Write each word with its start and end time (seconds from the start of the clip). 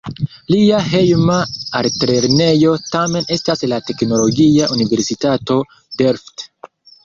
Lia 0.53 0.77
"hejma" 0.93 1.35
altlernejo 1.81 2.73
tamen 2.95 3.29
estas 3.37 3.63
la 3.75 3.81
Teknologia 3.93 4.73
Universitato 4.81 5.63
Delft. 6.03 6.49